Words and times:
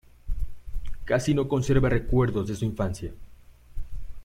Casi 1.05 1.35
no 1.35 1.47
conserva 1.47 1.87
recuerdos 1.87 2.47
de 2.47 2.55
su 2.55 2.65
infancia. 2.65 3.11